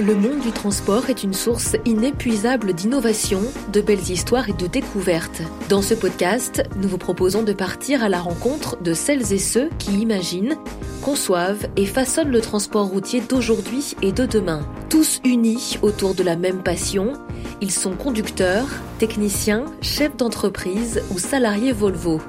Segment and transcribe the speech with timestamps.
[0.00, 5.42] Le monde du transport est une source inépuisable d'innovation, de belles histoires et de découvertes.
[5.68, 9.68] Dans ce podcast, nous vous proposons de partir à la rencontre de celles et ceux
[9.78, 10.56] qui imaginent,
[11.02, 14.66] conçoivent et façonnent le transport routier d'aujourd'hui et de demain.
[14.88, 17.12] Tous unis autour de la même passion,
[17.60, 22.22] ils sont conducteurs, techniciens, chefs d'entreprise ou salariés Volvo.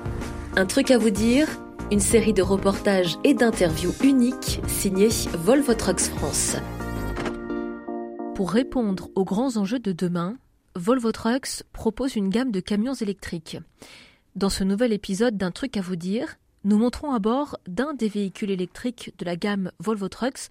[0.57, 1.47] Un truc à vous dire
[1.89, 5.09] une série de reportages et d'interviews uniques signés
[5.45, 6.57] Volvo Trucks France.
[8.35, 10.37] Pour répondre aux grands enjeux de demain,
[10.75, 13.57] Volvo Trucks propose une gamme de camions électriques.
[14.35, 18.07] Dans ce nouvel épisode d'un truc à vous dire, nous montrons à bord d'un des
[18.07, 20.49] véhicules électriques de la gamme Volvo Trucks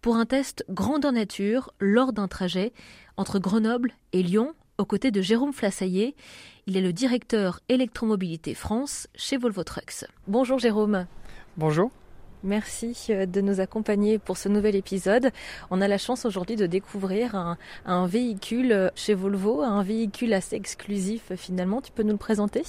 [0.00, 2.72] pour un test grandeur nature lors d'un trajet
[3.16, 6.16] entre Grenoble et Lyon aux côtés de Jérôme Flassaillé.
[6.66, 10.06] Il est le directeur électromobilité France chez Volvo Trucks.
[10.26, 11.06] Bonjour Jérôme.
[11.56, 11.92] Bonjour.
[12.44, 15.30] Merci euh, de nous accompagner pour ce nouvel épisode.
[15.70, 17.36] On a la chance aujourd'hui de découvrir
[17.86, 21.80] un, véhicule euh, chez Volvo, un véhicule assez exclusif finalement.
[21.80, 22.64] Tu peux nous le présenter?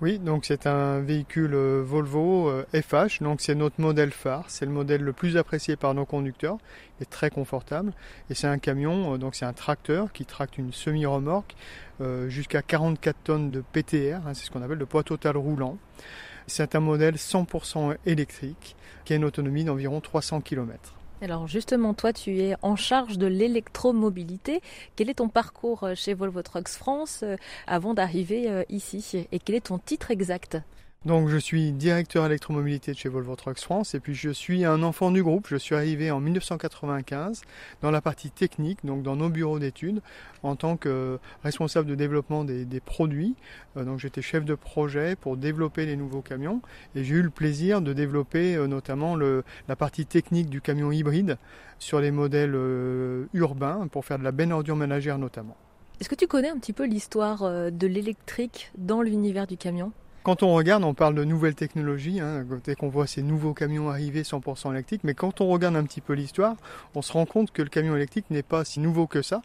[0.00, 4.70] Oui, donc c'est un véhicule euh, Volvo FH, donc c'est notre modèle phare, c'est le
[4.70, 6.58] modèle le plus apprécié par nos conducteurs,
[7.00, 7.92] il est très confortable
[8.30, 11.56] et c'est un camion, donc c'est un tracteur qui tracte une semi-remorque
[12.28, 15.78] jusqu'à 44 tonnes de PTR, hein, c'est ce qu'on appelle le poids total roulant.
[16.46, 20.92] C'est un modèle 100% électrique qui a une autonomie d'environ 300 km.
[21.22, 24.60] Alors justement, toi, tu es en charge de l'électromobilité.
[24.96, 29.26] Quel est ton parcours euh, chez Volvo Trucks France euh, avant d'arriver euh, ici?
[29.32, 30.58] Et quel est ton titre exact?
[31.06, 34.82] Donc je suis directeur électromobilité de chez Volvo Trucks France et puis je suis un
[34.82, 35.46] enfant du groupe.
[35.48, 37.42] Je suis arrivé en 1995
[37.80, 40.02] dans la partie technique, donc dans nos bureaux d'études,
[40.42, 43.36] en tant que responsable de développement des, produits.
[43.76, 46.60] Euh, donc j'étais chef de projet pour développer les nouveaux camions
[46.96, 51.38] et j'ai eu le plaisir de développer euh, notamment la partie technique du camion hybride
[51.78, 55.56] sur les modèles euh, urbains pour faire de la benne ordure ménagère notamment.
[56.00, 59.92] Est-ce que tu connais un petit peu l'histoire de l'électrique dans l'univers du camion?
[60.26, 63.90] Quand on regarde, on parle de nouvelles technologies, hein, dès qu'on voit ces nouveaux camions
[63.90, 66.56] arriver 100% électriques, mais quand on regarde un petit peu l'histoire,
[66.96, 69.40] on se rend compte que le camion électrique n'est pas si nouveau que ça.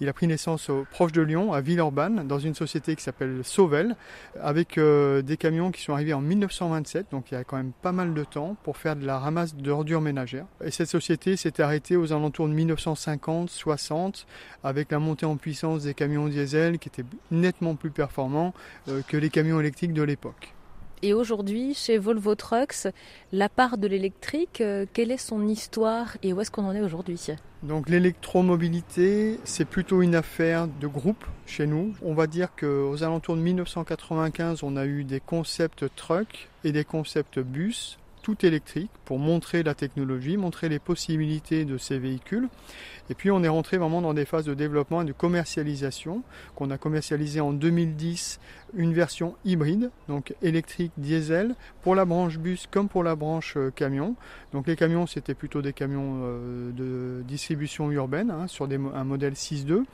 [0.00, 3.96] Il a pris naissance proche de Lyon, à Villeurbanne, dans une société qui s'appelle Sauvel,
[4.40, 7.72] avec euh, des camions qui sont arrivés en 1927, donc il y a quand même
[7.82, 10.46] pas mal de temps, pour faire de la ramasse d'ordures ménagères.
[10.64, 14.26] Et cette société s'est arrêtée aux alentours de 1950-60,
[14.62, 18.54] avec la montée en puissance des camions diesel qui étaient nettement plus performants
[18.88, 20.53] euh, que les camions électriques de l'époque.
[21.06, 22.88] Et aujourd'hui, chez Volvo Trucks,
[23.30, 26.80] la part de l'électrique, euh, quelle est son histoire et où est-ce qu'on en est
[26.80, 27.26] aujourd'hui?
[27.62, 31.92] Donc l'électromobilité, c'est plutôt une affaire de groupe chez nous.
[32.00, 36.84] On va dire qu'aux alentours de 1995, on a eu des concepts truck et des
[36.84, 42.48] concepts bus tout électrique pour montrer la technologie, montrer les possibilités de ces véhicules.
[43.10, 46.22] Et puis on est rentré vraiment dans des phases de développement et de commercialisation,
[46.54, 48.40] qu'on a commercialisé en 2010
[48.76, 53.70] une version hybride, donc électrique diesel, pour la branche bus comme pour la branche euh,
[53.70, 54.16] camion.
[54.52, 59.34] Donc les camions c'était plutôt des camions euh, de distribution urbaine, hein, sur un modèle
[59.34, 59.84] 6.2,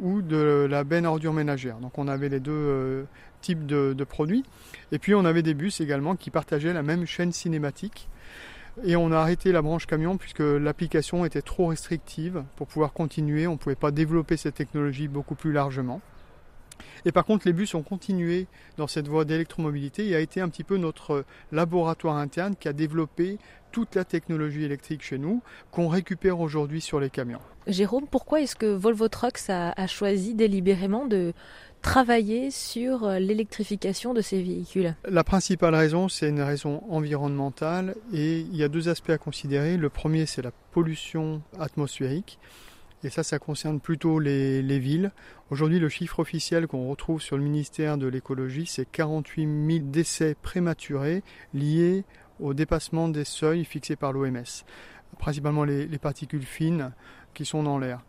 [0.00, 1.78] ou de la benne ordure ménagère.
[1.78, 3.04] Donc on avait les deux euh,
[3.40, 4.44] types de, de produits.
[4.92, 8.08] Et puis on avait des bus également qui partageaient la même chaîne cinématique.
[8.84, 13.46] Et on a arrêté la branche camion puisque l'application était trop restrictive pour pouvoir continuer.
[13.46, 16.00] On ne pouvait pas développer cette technologie beaucoup plus largement.
[17.04, 18.46] Et par contre, les bus ont continué
[18.76, 22.72] dans cette voie d'électromobilité et a été un petit peu notre laboratoire interne qui a
[22.72, 23.38] développé
[23.72, 27.40] toute la technologie électrique chez nous qu'on récupère aujourd'hui sur les camions.
[27.66, 31.32] Jérôme, pourquoi est-ce que Volvo Trucks a choisi délibérément de,
[31.82, 38.38] travailler sur euh, l'électrification de ces véhicules La principale raison, c'est une raison environnementale et
[38.38, 39.76] il y a deux aspects à considérer.
[39.76, 42.38] Le premier, c'est la pollution atmosphérique.
[43.04, 45.10] Et ça, ça concerne plutôt les, les villes.
[45.50, 50.36] Aujourd'hui, le chiffre officiel qu'on retrouve sur le ministère de l'écologie, c'est 48 000 décès
[50.40, 52.04] prématurés liés
[52.38, 54.44] au dépassement des seuils fixés par l'OMS.
[55.18, 56.92] Principalement les particules fines
[57.34, 58.00] qui sont dans l'air.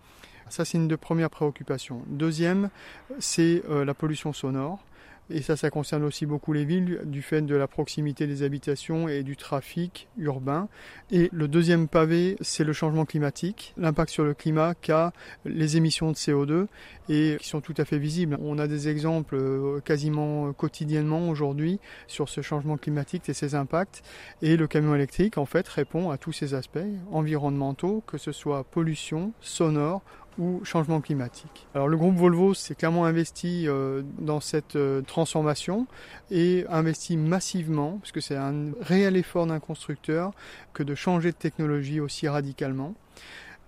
[0.54, 2.04] Ça, c'est une de premières préoccupations.
[2.06, 2.70] Deuxième,
[3.18, 4.86] c'est euh, la pollution sonore.
[5.32, 9.08] Et ça, ça concerne aussi beaucoup les villes du fait de la proximité des habitations
[9.08, 10.68] et du trafic urbain.
[11.12, 15.12] Et le deuxième pavé, c'est le changement climatique, l'impact sur le climat qu'a
[15.46, 16.68] les émissions de CO2
[17.10, 18.38] et qui sont tout à fait visibles.
[18.40, 24.04] On a des exemples euh, quasiment quotidiennement aujourd'hui sur ce changement climatique et ses impacts.
[24.44, 26.78] Et le camion électrique, en fait, répond à tous ces aspects
[27.12, 30.04] environnementaux, que ce soit pollution, sonore,
[30.38, 31.68] ou changement climatique.
[31.75, 35.88] Alors le groupe Volvo s'est clairement investi euh, dans cette euh, transformation
[36.31, 40.31] et investi massivement, parce que c'est un réel effort d'un constructeur
[40.74, 42.95] que de changer de technologie aussi radicalement.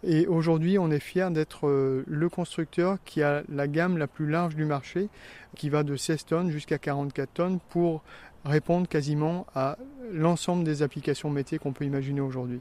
[0.04, 4.30] Et aujourd'hui, on est fier d'être euh, le constructeur qui a la gamme la plus
[4.30, 5.10] large du marché,
[5.56, 8.04] qui va de 16 tonnes jusqu'à 44 tonnes pour
[8.46, 9.78] répondre quasiment à
[10.12, 12.60] l'ensemble des applications métiers qu'on peut imaginer aujourd'hui.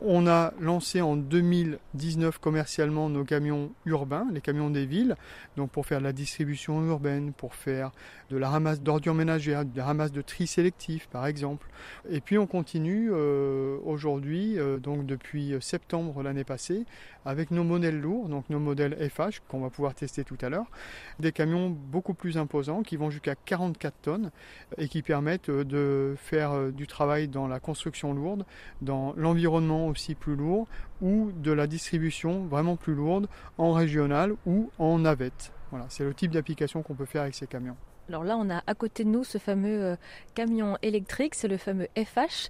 [0.00, 5.16] On a lancé en 2019 commercialement nos camions urbains, les camions des villes,
[5.56, 7.90] donc pour faire de la distribution urbaine, pour faire
[8.30, 11.66] de la ramasse d'ordures ménagères, de la ramasse de tri sélectif par exemple.
[12.08, 16.84] Et puis on continue euh, aujourd'hui, euh, donc depuis septembre l'année passée,
[17.24, 20.70] avec nos modèles lourds, donc nos modèles FH qu'on va pouvoir tester tout à l'heure,
[21.18, 24.30] des camions beaucoup plus imposants qui vont jusqu'à 44 tonnes
[24.76, 28.44] et qui permettent euh, de faire du travail dans la construction lourde,
[28.82, 30.66] dans l'environnement aussi plus lourd
[31.00, 35.52] ou de la distribution vraiment plus lourde en régional ou en navette.
[35.70, 37.76] Voilà, c'est le type d'application qu'on peut faire avec ces camions.
[38.08, 39.96] Alors là, on a à côté de nous ce fameux euh,
[40.34, 42.48] camion électrique, c'est le fameux FH.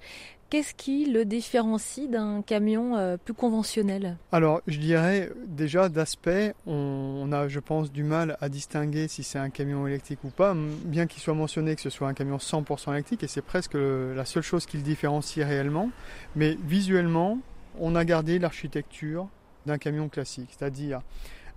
[0.50, 4.16] Qu'est-ce qui le différencie d'un camion euh, plus conventionnel?
[4.30, 9.40] Alors, je dirais déjà d'aspect, on, a, je pense, du mal à distinguer si c'est
[9.40, 12.92] un camion électrique ou pas, bien qu'il soit mentionné que ce soit un camion 100%
[12.92, 15.90] électrique, et c'est presque la seule chose qui le différencie réellement.
[16.36, 17.40] Mais visuellement,
[17.78, 19.28] on a gardé l'architecture
[19.66, 21.02] d'un camion classique, c'est-à-dire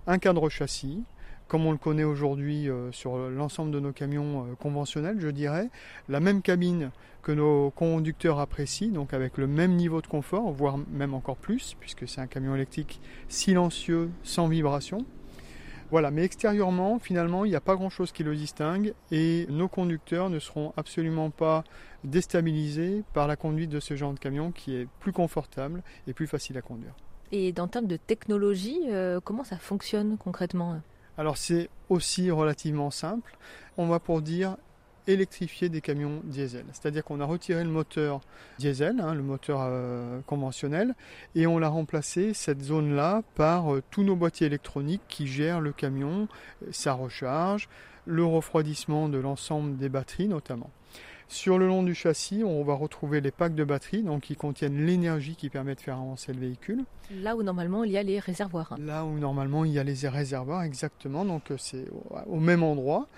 [0.06, 1.02] un cadre châssis,
[1.52, 5.68] comme on le connaît aujourd'hui euh, sur l'ensemble de nos camions euh, conventionnels, je dirais,
[6.08, 10.78] la même cabine que nos conducteurs apprécient, donc avec le même niveau de confort, voire
[10.90, 15.04] même encore plus, puisque c'est un camion électrique silencieux, sans vibration.
[15.90, 20.30] Voilà, mais extérieurement, finalement, il n'y a pas grand-chose qui le distingue et nos conducteurs
[20.30, 21.64] ne seront absolument pas
[22.02, 26.26] déstabilisés par la conduite de ce genre de camion qui est plus confortable et plus
[26.26, 26.94] facile à conduire.
[27.30, 30.80] Et dans termes de technologie, euh, comment ça fonctionne concrètement?
[31.18, 33.36] Alors c'est aussi relativement simple.
[33.76, 34.56] On va pour dire
[35.06, 36.64] électrifier des camions diesel.
[36.72, 38.20] C'est-à-dire qu'on a retiré le moteur
[38.58, 40.94] diesel, hein, le moteur euh, conventionnel,
[41.34, 45.72] et on l'a remplacé, cette zone-là, par euh, tous nos boîtiers électroniques qui gèrent le
[45.72, 46.28] camion,
[46.70, 47.68] sa recharge,
[48.06, 50.70] le refroidissement de l'ensemble des batteries notamment.
[51.28, 54.84] Sur le long du châssis, on va retrouver les packs de batterie, donc qui contiennent
[54.84, 56.84] l'énergie qui permet de faire avancer le véhicule.
[57.10, 58.76] Là où normalement il y a les réservoirs.
[58.78, 61.24] Là où normalement il y a les réservoirs, exactement.
[61.24, 61.86] Donc euh, c'est
[62.26, 63.08] au même endroit.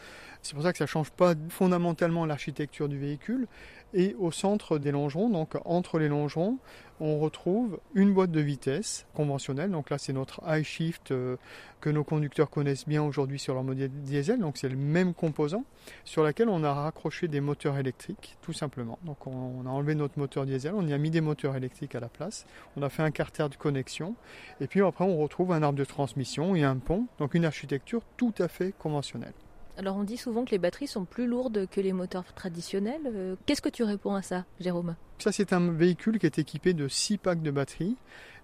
[0.45, 3.47] C'est pour ça que ça ne change pas fondamentalement l'architecture du véhicule.
[3.95, 6.59] Et au centre des longerons, donc entre les longerons,
[7.01, 9.71] on retrouve une boîte de vitesse conventionnelle.
[9.71, 11.37] Donc là, c'est notre high shift euh,
[11.81, 14.41] que nos conducteurs connaissent bien aujourd'hui sur leur modèle diesel.
[14.41, 15.65] Donc c'est le même composant
[16.05, 18.99] sur lequel on a raccroché des moteurs électriques, tout simplement.
[19.05, 22.01] Donc on a enlevé notre moteur diesel, on y a mis des moteurs électriques à
[22.01, 22.45] la place.
[22.77, 24.15] On a fait un carter de connexion.
[24.61, 27.07] Et puis après, on retrouve un arbre de transmission et un pont.
[27.19, 29.33] Donc une architecture tout à fait conventionnelle.
[29.77, 33.03] Alors on dit souvent que les batteries sont plus lourdes que les moteurs traditionnels.
[33.07, 34.95] Euh, qu'est-ce que tu réponds à ça, Jérôme?
[35.19, 37.97] Ça c'est un véhicule qui est équipé de 6 packs de batteries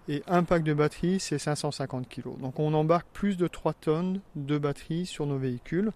[0.08, 2.36] et un pack de batterie c'est 550 kg.
[2.38, 5.92] Donc on embarque plus de 3 tonnes de batterie sur nos véhicules,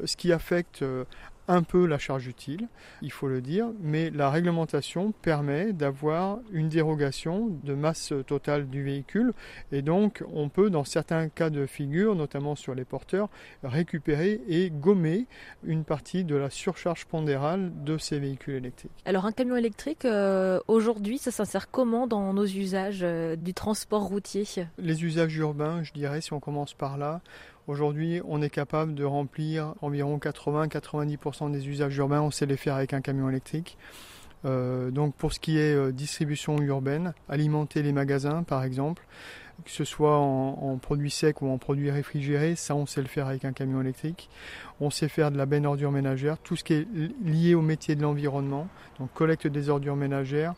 [0.00, 1.04] euh, ce qui affecte euh,
[1.48, 2.68] un peu la charge utile,
[3.02, 8.82] il faut le dire, mais la réglementation permet d'avoir une dérogation de masse totale du
[8.82, 9.32] véhicule
[9.72, 13.28] et donc on peut dans certains cas de figure, notamment sur les porteurs,
[13.62, 15.26] récupérer et gommer
[15.64, 18.92] une partie de la surcharge pondérale de ces véhicules électriques.
[19.04, 24.02] Alors un camion électrique, euh, aujourd'hui, ça s'insère comment dans nos usages euh, du transport
[24.02, 24.44] routier?
[24.78, 27.20] Les usages urbains, je dirais, si on commence par là,
[27.66, 32.74] Aujourd'hui, on est capable de remplir environ 80-90% des usages urbains, on sait les faire
[32.74, 33.78] avec un camion électrique.
[34.44, 39.06] Euh, donc pour ce qui est euh, distribution urbaine, alimenter les magasins par exemple,
[39.64, 43.28] que ce soit en, produits secs ou en produits réfrigérés, ça on sait le faire
[43.28, 44.28] avec un camion électrique.
[44.80, 46.86] On sait faire de la benne ordure ménagère, tout ce qui est
[47.24, 48.68] lié au métier de l'environnement,
[48.98, 50.54] donc collecte des ordures ménagères,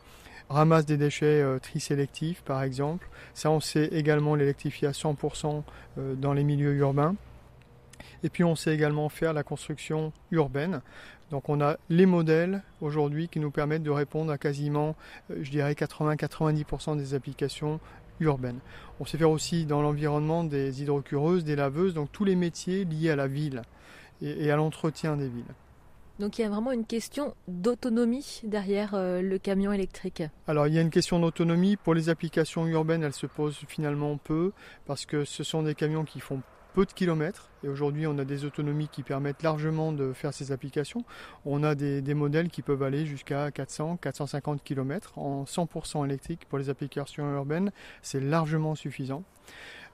[0.49, 3.09] ramasse des déchets euh, tri sélectifs par exemple.
[3.35, 5.63] Ça, on sait également l'électrifier à 100%
[5.99, 7.17] euh, dans les milieux urbains.
[8.23, 10.81] Et puis on sait également faire la construction urbaine.
[11.31, 14.95] Donc on a les modèles aujourd'hui qui nous permettent de répondre à quasiment,
[15.31, 17.81] euh, je dirais, 80-90% des applications
[18.21, 18.61] urbaines.
[19.01, 23.11] On sait faire aussi dans l'environnement des hydrocureuses, des laveuses, donc tous les métiers liés
[23.11, 23.63] à la ville
[24.23, 25.45] et à l'entretien des villes.
[26.19, 30.23] Donc il y a vraiment une question d'autonomie derrière euh, le camion électrique.
[30.47, 31.77] Alors il y a une question d'autonomie.
[31.77, 34.53] Pour les applications urbaines, elle se pose finalement peu
[34.87, 36.43] parce que ce sont des camions qui font
[36.77, 40.53] peu de kilomètres et aujourd'hui on a des autonomies qui permettent largement de faire ces
[40.53, 41.05] applications.
[41.47, 46.69] On a des, modèles qui peuvent aller jusqu'à 400-450 km en 100% électrique pour les
[46.69, 49.25] applications urbaines, c'est largement suffisant.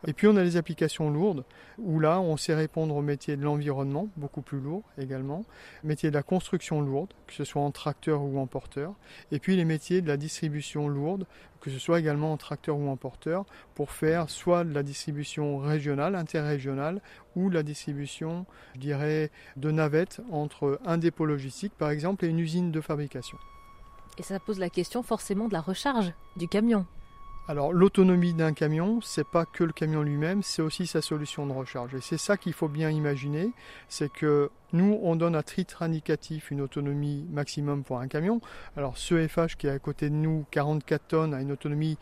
[0.07, 1.45] Et puis on a les applications lourdes,
[1.79, 5.45] où là on sait répondre aux métiers de l'environnement, beaucoup plus lourds également,
[5.85, 8.95] métiers de la construction lourde, que ce soit en tracteur ou en porteur,
[9.31, 11.27] et puis les métiers de la distribution lourde,
[11.61, 13.45] que ce soit également en tracteur ou en porteur,
[13.75, 17.01] pour faire soit de la distribution régionale, interrégionale,
[17.37, 22.41] ou la distribution, je dirais, de navettes entre un dépôt logistique par exemple et une
[22.41, 23.39] usine de fabrication.
[24.19, 26.87] Et ça pose la question forcément de la recharge du camion.
[27.49, 31.53] Alors l'autonomie d'un camion, c'est pas que le camion lui-même, c'est aussi sa solution de
[31.53, 31.93] recharge.
[31.97, 33.51] Et c'est ça qu'il faut bien imaginer,
[33.89, 38.41] c'est que nous on donne à titre indicatif une autonomie maximum pour un camion.
[38.77, 41.99] Alors ce FH qui est à côté de nous, 44 tonnes, a une autonomie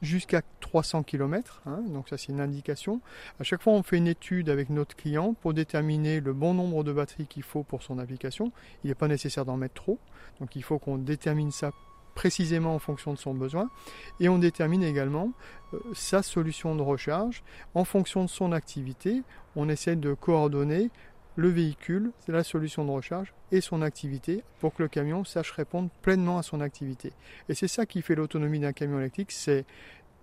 [0.00, 3.00] jusqu'à 300 km, hein, donc ça c'est une indication.
[3.40, 6.84] À chaque fois on fait une étude avec notre client pour déterminer le bon nombre
[6.84, 8.52] de batteries qu'il faut pour son application.
[8.84, 9.98] Il n'est pas nécessaire d'en mettre trop,
[10.38, 11.72] donc il faut qu'on détermine ça
[12.18, 13.70] précisément en fonction de son besoin.
[14.18, 15.30] Et on détermine également
[15.72, 17.44] euh, sa solution de recharge
[17.74, 19.22] en fonction de son activité.
[19.54, 20.90] On essaie de coordonner
[21.36, 25.90] le véhicule, la solution de recharge, et son activité pour que le camion sache répondre
[26.02, 27.12] pleinement à son activité.
[27.48, 29.64] Et c'est ça qui fait l'autonomie d'un camion électrique, c'est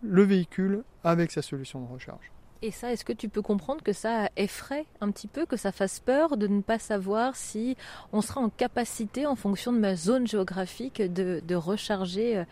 [0.04, 2.30] le véhicule avec sa solution de recharge.
[2.62, 5.72] Et ça, est-ce que tu peux comprendre que ça effraie un petit peu, que ça
[5.72, 7.76] fasse peur de ne pas savoir si
[8.12, 12.44] on sera en capacité, en fonction de ma zone géographique, de, recharger euh,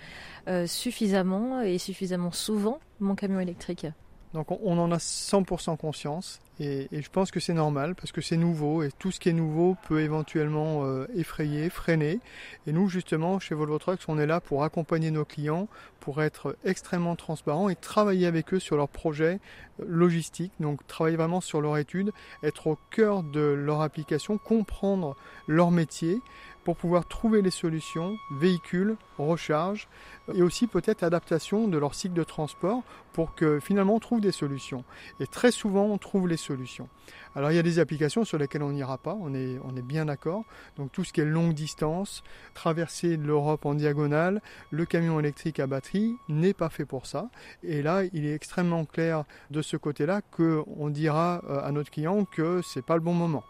[0.47, 3.87] euh, suffisamment et suffisamment souvent mon camion électrique?
[4.33, 8.37] Donc on en a 100% conscience et, je pense que c'est normal parce que c'est
[8.37, 12.19] nouveau et tout ce qui est nouveau peut éventuellement euh, effrayer, freiner.
[12.67, 15.67] Et nous justement chez Volvo Trucks on est là pour accompagner nos clients,
[15.99, 19.39] pour être extrêmement transparent et travailler avec eux sur leurs projets
[19.79, 20.53] euh, logistiques.
[20.59, 22.11] Donc travailler vraiment sur leur étude,
[22.43, 25.15] être au cœur de leur application, comprendre
[25.47, 26.19] leur métier
[26.63, 29.87] pour pouvoir trouver les solutions, véhicules, recharge,
[30.33, 34.31] et aussi peut-être adaptation de leur cycle de transport pour que finalement on trouve des
[34.31, 34.83] solutions.
[35.19, 36.89] Et très souvent on trouve les solutions.
[37.35, 40.45] Alors il y a des applications sur lesquelles on n'ira pas, on est, bien d'accord.
[40.77, 44.41] Donc tout ce qui est longue distance, traverser l'Europe en diagonale,
[44.71, 47.29] le camion électrique à batterie n'est pas fait pour ça.
[47.63, 52.25] Et là il est extrêmement clair de ce côté-là qu'on dira euh, à notre client
[52.25, 53.43] que c'est pas le bon moment.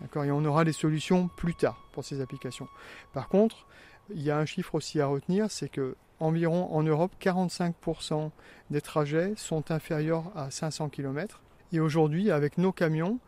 [0.00, 2.68] D'accord Et on aura les solutions plus tard pour ces applications.
[3.12, 3.66] Par contre,
[4.14, 8.30] il y a un chiffre aussi à retenir, c'est que environ en Europe, 45%
[8.70, 11.40] des trajets sont inférieurs à 500 km.
[11.72, 13.18] Et aujourd'hui, avec nos camions,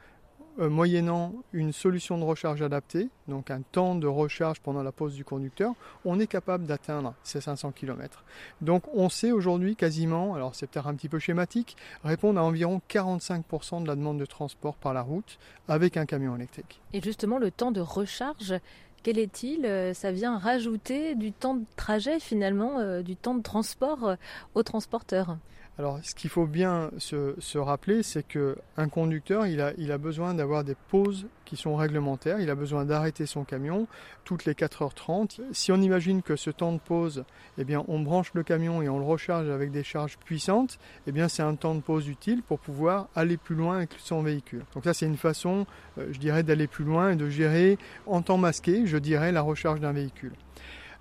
[0.59, 5.15] euh, moyennant une solution de recharge adaptée, donc un temps de recharge pendant la pause
[5.15, 5.73] du conducteur,
[6.05, 8.23] on est capable d'atteindre ces 500 km.
[8.61, 12.83] Donc on sait aujourd'hui quasiment, alors c'est peut-être un petit peu schématique, répondre à environ
[12.91, 16.83] 45% de la demande de transport par la route avec un camion électrique.
[16.93, 18.55] Et justement, le temps de recharge,
[19.03, 19.65] quel est-il?
[19.65, 24.17] Euh, Ça vient rajouter du temps de trajet finalement, euh, du temps de transport
[24.55, 25.39] aux transporteurs.
[25.79, 30.35] Alors, ce qu'il faut bien se, rappeler, c'est qu'un conducteur, il a, il a besoin
[30.35, 32.41] d'avoir des pauses qui sont réglementaires.
[32.41, 33.87] Il a besoin d'arrêter son camion
[34.25, 35.41] toutes les 4h30.
[35.53, 37.25] Si on imagine que ce temps de pause,
[37.57, 41.13] eh bien, on branche le camion et on le recharge avec des charges puissantes, eh
[41.13, 44.65] bien, c'est un temps de pause utile pour pouvoir aller plus loin avec son véhicule.
[44.75, 48.21] Donc ça, c'est une façon, euh, je dirais, d'aller plus loin et de gérer en
[48.21, 50.33] temps masqué, je dirais, la recharge d'un véhicule.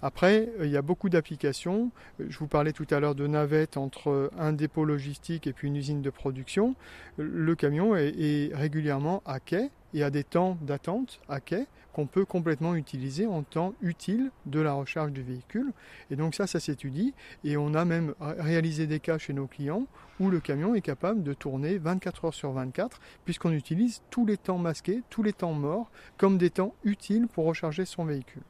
[0.01, 1.91] Après, euh, il y a beaucoup d'applications.
[2.19, 5.67] Euh, je vous parlais tout à l'heure de navettes entre un dépôt logistique et puis
[5.67, 6.75] une usine de production.
[7.17, 12.23] Le camion est, régulièrement à quai et a des temps d'attente à quai qu'on peut
[12.23, 15.73] complètement utiliser en temps utile de la recharge du véhicule.
[16.09, 17.13] Et donc ça, ça s'étudie.
[17.43, 19.87] Et on a même réalisé des cas chez nos clients
[20.19, 24.37] où le camion est capable de tourner 24 heures sur 24 puisqu'on utilise tous les
[24.37, 28.43] temps masqués, tous les temps morts comme des temps utiles pour recharger son véhicule.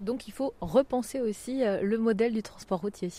[0.00, 3.10] Donc il faut repenser aussi euh, le modèle du transport routier.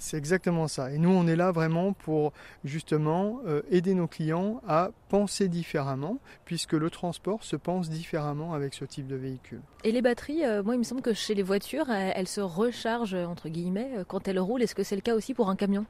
[0.00, 0.92] C'est exactement ça.
[0.92, 2.32] Et nous, on est là vraiment pour
[2.64, 8.74] justement euh, aider nos clients à penser différemment, puisque le transport se pense différemment avec
[8.74, 9.60] ce type de véhicule.
[9.82, 13.14] Et les batteries, euh, moi, il me semble que chez les voitures, elles se rechargent,
[13.14, 14.62] entre guillemets, quand elles roulent.
[14.62, 15.84] Est-ce que c'est le cas aussi pour un camion?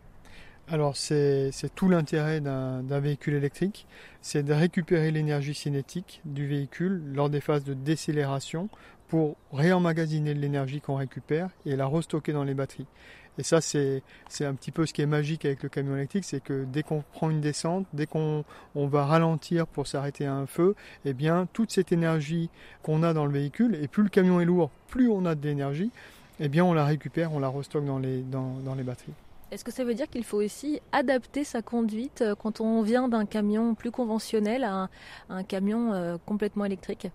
[0.70, 3.86] Alors c'est tout l'intérêt d'un véhicule électrique,
[4.20, 8.68] c'est de récupérer l'énergie cinétique du véhicule lors des phases de décélération
[9.08, 12.86] pour réemmagasiner l'énergie qu'on récupère et la restocker dans les batteries.
[13.38, 14.02] Et ça, c'est
[14.40, 17.04] un petit peu ce qui est magique avec le camion électrique, c'est que dès qu'on
[17.12, 20.74] prend une descente, dès qu'on on va ralentir pour s'arrêter à un feu,
[21.04, 22.50] eh bien, toute cette énergie
[22.82, 25.92] qu'on a dans le véhicule, et plus le camion est lourd, plus on a d'énergie,
[26.40, 29.14] eh bien, on la récupère, on la restocke dans les, dans, dans les batteries.
[29.50, 33.08] Est-ce que ça veut dire qu'il faut aussi adapter sa conduite euh, quand on vient
[33.08, 34.90] d'un camion plus conventionnel à
[35.30, 37.08] un, camion euh, complètement électrique?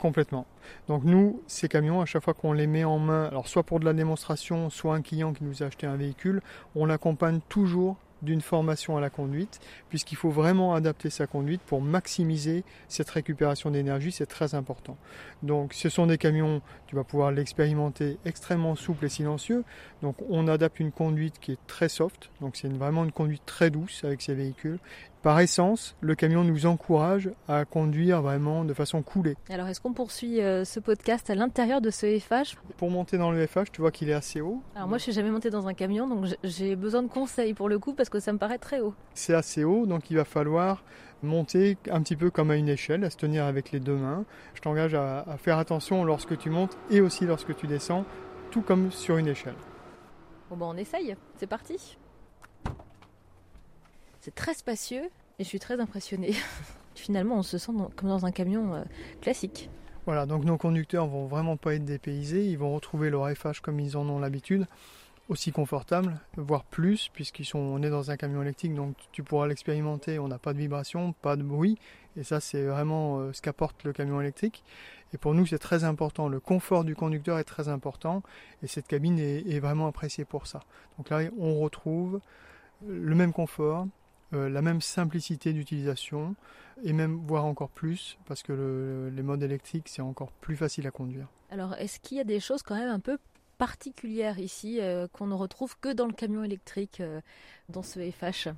[0.00, 0.46] Complètement.
[0.88, 3.80] Donc nous, ces camions, à chaque fois qu'on les met en main, alors soit pour
[3.80, 6.40] de la démonstration, soit un client qui nous a acheté un véhicule,
[6.74, 11.80] on l'accompagne toujours d'une formation à la conduite, puisqu'il faut vraiment adapter sa conduite pour
[11.80, 14.96] maximiser cette récupération d'énergie, c'est très important.
[15.42, 19.64] Donc ce sont des camions, tu vas pouvoir l'expérimenter extrêmement souple et silencieux.
[20.02, 23.70] Donc on adapte une conduite qui est très soft, donc c'est vraiment une conduite très
[23.70, 24.78] douce avec ces véhicules.
[25.22, 29.36] Par essence, le camion nous encourage à conduire vraiment de façon coulée.
[29.50, 33.30] Alors est-ce qu'on poursuit euh, ce podcast à l'intérieur de ce FH Pour monter dans
[33.30, 34.62] le FH, tu vois qu'il est assez haut.
[34.74, 37.68] Alors moi je suis jamais monté dans un camion, donc j'ai besoin de conseils pour
[37.68, 38.94] le coup parce que ça me paraît très haut.
[39.12, 40.82] C'est assez haut, donc il va falloir
[41.22, 44.24] monter un petit peu comme à une échelle, à se tenir avec les deux mains.
[44.54, 48.06] Je t'engage à, à faire attention lorsque tu montes et aussi lorsque tu descends,
[48.50, 49.56] tout comme sur une échelle.
[50.48, 51.98] Bon ben on essaye, c'est parti
[54.20, 56.34] c'est très spacieux et je suis très impressionnée.
[56.94, 58.82] Finalement, on se sent comme dans un camion euh,
[59.20, 59.70] classique.
[60.06, 63.80] Voilà, donc nos conducteurs vont vraiment pas être dépaysés, ils vont retrouver leur FH comme
[63.80, 64.66] ils en ont l'habitude,
[65.28, 69.46] aussi confortable, voire plus, puisqu'ils sont, on est dans un camion électrique, donc tu pourras
[69.46, 71.78] l'expérimenter, on n'a pas de vibration, pas de bruit,
[72.16, 74.64] et ça c'est vraiment euh, ce qu'apporte le camion électrique.
[75.12, 78.22] Et pour nous c'est très important, le confort du conducteur est très important,
[78.62, 80.60] et cette cabine est vraiment appréciée pour ça.
[80.96, 82.20] Donc là on retrouve
[82.86, 83.86] le même confort,
[84.32, 86.36] euh, la même simplicité d'utilisation
[86.84, 90.90] et même voire encore plus parce que les modes électriques c'est encore plus facile à
[90.90, 91.26] conduire.
[91.50, 93.18] Alors est-ce qu'il y a des choses quand même un peu
[93.58, 97.20] particulières ici euh, qu'on ne retrouve que dans le camion électrique euh,
[97.68, 98.48] dans ce FH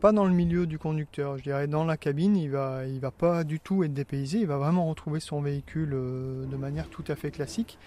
[0.00, 3.10] Pas dans le milieu du conducteur, je dirais dans la cabine, il va il va
[3.10, 7.16] pas du tout être dépaysé, il va vraiment retrouver son véhicule de manière tout à
[7.16, 7.78] fait classique.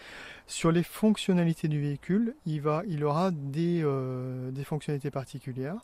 [0.46, 3.84] Sur les fonctionnalités du véhicule, il va il aura des,
[4.52, 5.78] des fonctionnalités particulières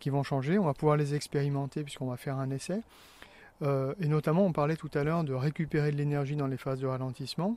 [0.00, 0.58] qui vont changer.
[0.58, 2.80] On va pouvoir les expérimenter puisqu'on va faire un essai.
[3.62, 6.80] Euh, et notamment, on parlait tout à l'heure de récupérer de l'énergie dans les phases
[6.80, 7.56] de ralentissement.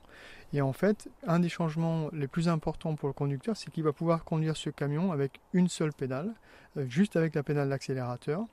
[0.53, 3.93] Et en fait, un des changements les plus importants pour le conducteur, c'est qu'il va
[3.93, 6.33] pouvoir conduire ce camion avec une seule pédale,
[6.77, 8.45] euh, juste avec la pédale d'accélérateur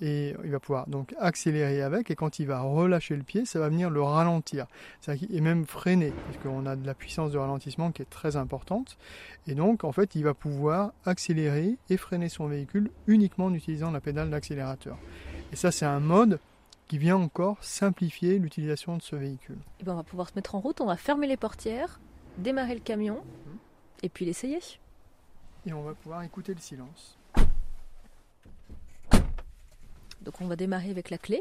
[0.00, 3.58] et il va pouvoir donc accélérer avec et quand il va relâcher le pied, ça
[3.58, 4.66] va venir le ralentir
[5.08, 8.96] et même freiner puisqu'on a de la puissance de ralentissement qui est très importante
[9.46, 13.90] et donc en fait il va pouvoir accélérer et freiner son véhicule uniquement en utilisant
[13.90, 14.98] la pédale d'accélérateur.
[15.52, 16.38] Et ça c'est un mode
[16.88, 19.58] qui vient encore simplifier l'utilisation de ce véhicule.
[19.80, 22.00] Et ben on va pouvoir se mettre en route, on va fermer les portières,
[22.38, 23.58] démarrer le camion mhm.
[24.02, 24.58] et puis l'essayer.
[25.66, 27.19] Et on va pouvoir écouter le silence.
[30.22, 31.40] Donc on va démarrer avec la clé.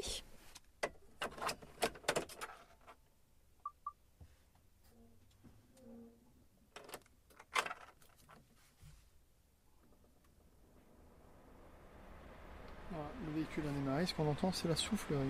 [13.26, 15.28] le véhicule a démarré, ce qu'on entend c'est la soufflerie.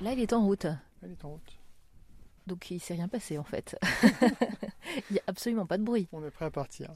[0.00, 0.66] Là il est en route.
[1.02, 1.58] il est en route.
[2.46, 3.76] Donc il s'est rien passé en fait.
[5.10, 6.08] il n'y a absolument pas de bruit.
[6.12, 6.90] On est prêt à partir.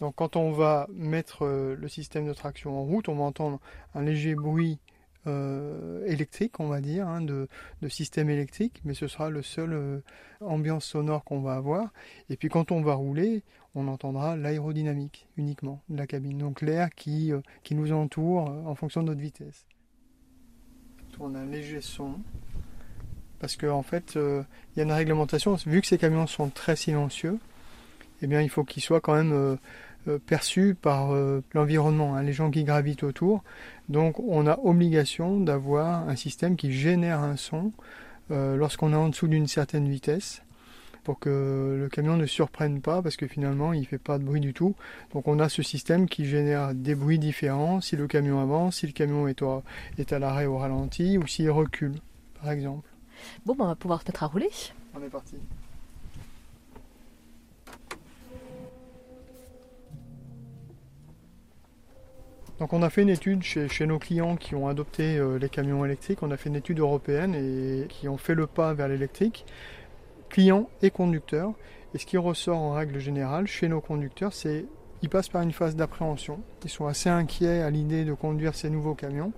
[0.00, 3.60] Donc quand on va mettre euh, le système de traction en route, on va entendre
[3.94, 4.78] un léger bruit
[5.26, 7.48] euh, électrique, on va dire, hein, de,
[7.88, 10.00] système électrique, mais ce sera le seul euh,
[10.40, 11.92] ambiance sonore qu'on va avoir.
[12.28, 13.42] Et puis quand on va rouler,
[13.74, 18.74] on entendra l'aérodynamique uniquement de la cabine, donc l'air qui, euh, qui nous entoure en
[18.74, 19.66] fonction de notre vitesse.
[21.18, 22.16] On a un léger son,
[23.38, 26.76] parce qu'en en fait, il y a une réglementation, vu que ces camions sont très
[26.76, 27.38] silencieux,
[28.20, 29.58] eh il faut qu'ils soient quand même
[30.06, 31.14] euh, perçu par
[31.54, 33.42] l'environnement, hein, les gens qui gravitent autour.
[33.88, 37.72] Donc on a obligation d'avoir un système qui génère un son
[38.30, 40.42] euh, lorsqu'on est en dessous d'une certaine vitesse
[41.02, 44.24] pour que le camion ne surprenne pas parce que finalement il ne fait pas de
[44.24, 44.74] bruit du tout.
[45.12, 48.86] Donc on a ce système qui génère des bruits différents si le camion avance, si
[48.86, 49.42] le camion est,
[49.98, 51.94] est à l'arrêt au ralenti ou s'il recule
[52.40, 52.88] par exemple.
[53.44, 54.50] Bon, ben, on va pouvoir se mettre à rouler.
[54.94, 55.36] On est parti.
[62.60, 65.84] Donc on a fait une étude chez, nos clients qui ont adopté euh, les camions
[65.84, 69.44] électriques, on a fait une étude européenne et qui ont fait le pas vers l'électrique,
[70.28, 71.52] clients et conducteurs.
[71.94, 74.66] Et ce qui ressort en règle générale chez nos conducteurs, c'est
[75.00, 76.40] qu'ils passent par une phase d'appréhension.
[76.64, 79.32] Ils sont assez inquiets à l'idée de conduire ces nouveaux camions.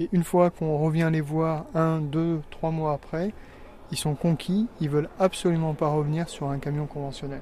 [0.00, 3.32] Et une fois qu'on revient les voir un, deux, trois mois après,
[3.90, 7.40] ils sont conquis, ils veulent absolument pas revenir sur un camion conventionnel.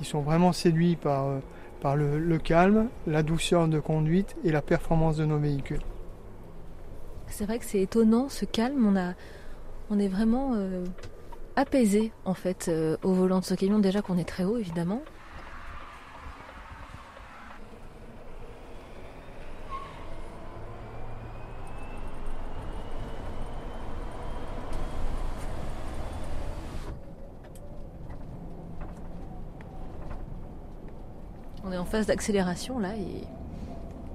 [0.00, 1.38] Ils sont vraiment séduits par euh,
[1.82, 5.82] par le, calme, la douceur de conduite et la performance de nos véhicules.
[7.26, 9.14] C'est vrai que c'est étonnant ce calme, on, a,
[9.90, 10.84] on est vraiment euh,
[11.56, 15.02] apaisé en fait euh, au volant de ce camion, déjà qu'on est très haut évidemment.
[31.92, 33.24] Phase d'accélération là et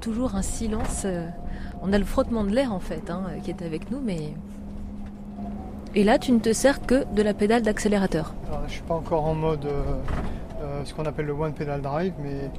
[0.01, 1.05] toujours un silence.
[1.81, 4.33] On a le frottement de l'air en fait hein, qui est avec nous, mais.
[5.95, 8.35] Et là, tu ne te sers que de la pédale d'accélérateur.
[8.47, 9.67] Alors, je suis pas encore en mode
[10.83, 12.49] ce qu'on appelle le one pedal drive, mais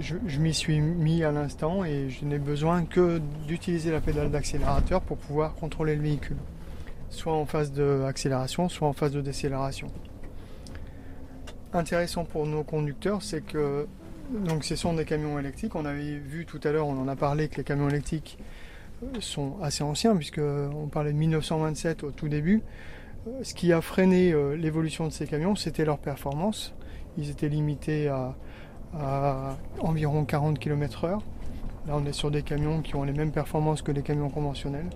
[0.00, 5.00] je, m'y suis mis à l'instant et je n'ai besoin que d'utiliser la pédale d'accélérateur
[5.00, 6.36] pour pouvoir contrôler le véhicule,
[7.10, 9.88] soit en phase d'accélération, soit en phase de décélération.
[11.72, 13.86] Intéressant pour nos conducteurs, c'est que
[14.30, 15.74] donc ce sont des camions électriques.
[15.74, 18.38] On avait vu tout à l'heure, on en a parlé que les camions électriques
[19.20, 22.62] sont assez anciens puisque on parlait de 1927 au tout début.
[23.42, 26.74] Ce qui a freiné euh, l'évolution de ces camions, c'était leur performance.
[27.16, 28.36] Ils étaient limités à,
[29.80, 31.18] environ 40 km/h.
[31.86, 34.88] Là, on est sur des camions qui ont les mêmes performances que les camions conventionnels.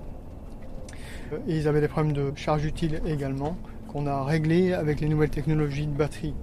[1.47, 3.57] Et ils avaient des problèmes de charge utile également,
[3.89, 6.35] qu'on a réglés avec les nouvelles technologies de batterie.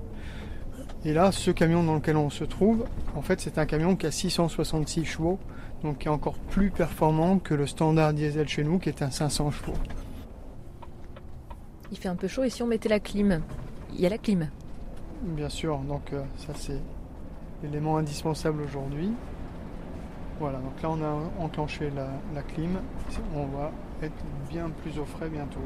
[1.05, 2.85] Et là, ce camion dans lequel on se trouve,
[3.15, 5.39] en fait, c'est un camion qui a 666 chevaux,
[5.81, 9.09] donc qui est encore plus performant que le standard diesel chez nous, qui est un
[9.09, 9.77] 500 chevaux.
[11.91, 13.41] Il fait un peu chaud et si on mettait la clim
[13.93, 14.49] Il y a la clim.
[15.23, 16.79] Bien sûr, donc euh, ça c'est
[17.63, 19.11] l'élément indispensable aujourd'hui.
[20.39, 21.89] Voilà, donc là on a enclenché
[22.33, 22.79] la, clim,
[23.35, 24.13] on va être
[24.49, 25.59] bien plus au frais bientôt.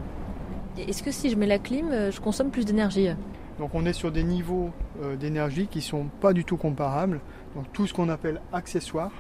[0.78, 3.10] Est-ce que si je mets la clim, euh, je consomme plus d'énergie?
[3.60, 4.72] Donc on est sur des niveaux
[5.20, 7.20] d'énergie qui sont pas du tout comparables.
[7.56, 9.12] Donc tout ce qu'on appelle accessoire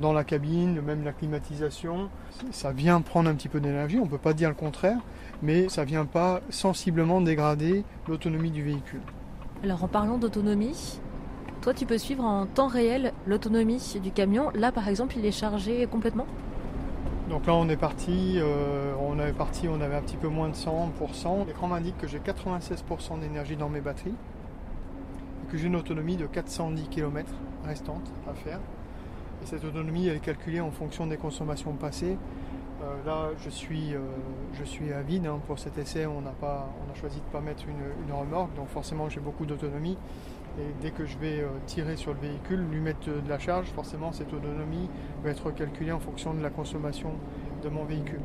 [0.00, 2.08] dans la cabine, même la climatisation,
[2.50, 4.98] ça vient prendre un petit peu d'énergie, on ne peut pas dire le contraire,
[5.42, 9.00] mais ça ne vient pas sensiblement dégrader l'autonomie du véhicule.
[9.64, 11.00] Alors en parlant d'autonomie,
[11.62, 14.50] toi tu peux suivre en temps réel l'autonomie du camion.
[14.54, 16.26] Là par exemple il est chargé complètement?
[17.28, 20.48] Donc là on est parti, euh, on avait parti, on avait un petit peu moins
[20.48, 21.46] de 100%.
[21.46, 24.14] L'écran m'indique que j'ai 96% d'énergie dans mes batteries
[25.50, 27.32] que j'ai une autonomie de 410 km
[27.64, 28.60] restante à faire.
[29.42, 32.16] Et cette autonomie est calculée en fonction des consommations passées.
[32.82, 34.00] Euh, là, je suis, euh,
[34.52, 35.26] je suis à vide.
[35.26, 35.40] Hein.
[35.46, 38.54] Pour cet essai, on, a pas, on a choisi de ne pas mettre une, remorque,
[38.54, 39.96] donc forcément j'ai beaucoup d'autonomie.
[40.58, 43.68] Et dès que je vais euh, tirer sur le véhicule, lui mettre de la charge,
[43.68, 44.88] forcément cette autonomie
[45.22, 47.12] va être calculée en fonction de la consommation
[47.62, 48.20] de mon véhicule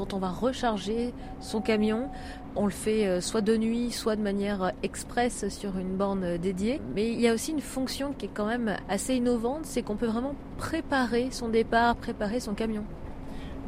[0.00, 2.08] quand on va recharger son camion,
[2.56, 6.24] on le fait euh, soit de nuit, soit de manière euh, express sur une borne
[6.24, 6.80] euh, dédiée.
[6.94, 9.96] Mais il y a aussi une fonction qui est quand même assez innovante, c'est qu'on
[9.96, 12.82] peut vraiment préparer son départ, préparer son camion.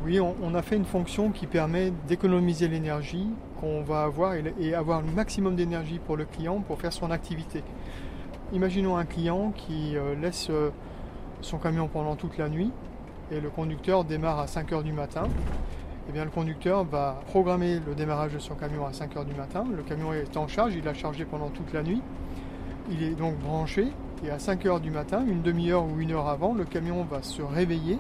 [0.07, 3.27] Oui, on, a fait une fonction qui permet d'économiser l'énergie
[3.61, 7.63] qu'on va avoir et, avoir le maximum d'énergie pour le client pour faire son activité.
[8.55, 10.51] Imaginons un client qui laisse
[11.41, 12.73] son camion pendant toute la nuit
[13.31, 15.29] et le conducteur démarre à 5 heures du matin.
[16.09, 19.35] Eh bien, le conducteur va programmer le démarrage de son camion à 5 heures du
[19.35, 19.65] matin.
[19.75, 22.03] Le camion est en charge, il l'a chargé pendant toute la nuit.
[22.91, 23.87] Il est donc branché
[24.25, 27.23] et à 5 heures du matin, une demi-heure ou une heure avant, le camion va
[27.23, 27.99] se réveiller,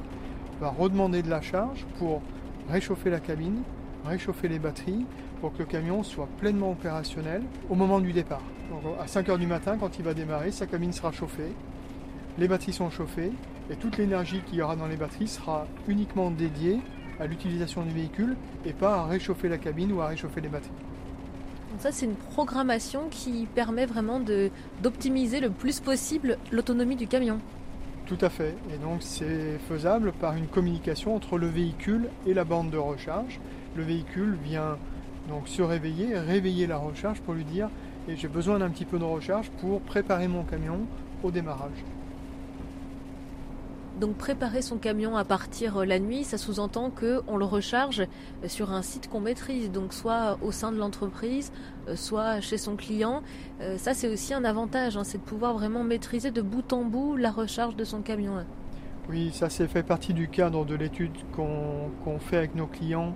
[0.61, 2.23] va redemander de la charge pour
[2.69, 3.62] réchauffer la cabine,
[4.05, 5.07] réchauffer les batteries
[5.41, 8.43] pour que le camion soit pleinement opérationnel au moment du départ.
[8.71, 11.53] Donc à 5 heures du matin, quand il va démarrer, sa cabine sera chauffée,
[12.37, 13.33] les batteries sont chauffées
[13.71, 16.81] et toute l'énergie qu'il y aura dans les batteries sera uniquement dédiée
[17.20, 20.70] à l'utilisation du véhicule et pas à réchauffer la cabine ou à réchauffer les batteries.
[21.70, 24.20] Donc ça, c'est une programmation qui permet vraiment
[24.83, 27.38] d'optimiser le plus possible l'autonomie du camion.
[28.07, 28.55] Tout à fait.
[28.75, 33.40] Et donc c'est faisable par une communication entre le véhicule et la bande de recharge.
[33.75, 34.77] Le véhicule vient
[35.29, 37.70] donc se réveiller, réveiller la recharge pour lui dire
[38.09, 40.81] et j'ai besoin d'un petit peu de recharge pour préparer mon camion
[41.22, 41.85] au démarrage.
[44.03, 48.49] Donc préparer son camion à partir euh, la nuit, ça sous-entend qu'on le recharge euh,
[48.49, 51.53] sur un site qu'on maîtrise, donc soit au sein de l'entreprise,
[51.87, 53.23] euh, soit chez son client.
[53.77, 57.17] Ça c'est aussi un avantage, hein, c'est de pouvoir vraiment maîtriser de bout en bout
[57.17, 58.45] la recharge de son camion.
[59.09, 63.15] Oui, ça c'est fait partie du cadre de l'étude qu'on fait avec nos clients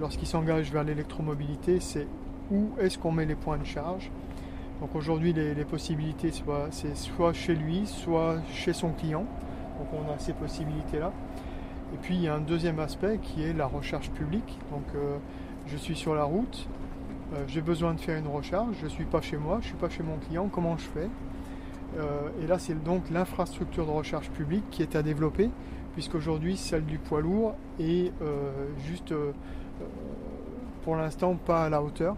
[0.00, 2.06] lorsqu'ils s'engagent vers l'électromobilité, c'est
[2.52, 4.12] où est-ce qu'on met les points de charge.
[4.80, 6.30] Donc aujourd'hui les, les possibilités,
[6.70, 9.26] c'est soit chez lui, soit chez son client.
[9.78, 11.12] Donc on a ces possibilités-là.
[11.94, 14.58] Et puis il y a un deuxième aspect qui est la recharge publique.
[14.72, 15.18] Donc euh,
[15.66, 16.68] je suis sur la route,
[17.34, 19.68] euh, j'ai besoin de faire une recharge, je ne suis pas chez moi, je ne
[19.68, 21.08] suis pas chez mon client, comment je fais?
[21.98, 25.50] Euh, Et là c'est donc l'infrastructure de recharge publique qui est à développer,
[25.94, 28.12] puisqu'aujourd'hui celle du poids lourd est
[28.84, 29.14] juste
[30.82, 32.16] pour l'instant pas à la hauteur.